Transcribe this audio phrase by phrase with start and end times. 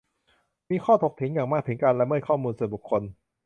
[0.69, 3.01] มีข้อถกเถียงอย่างมากถึงการละเมิดข้อมูลส่วนบุคคล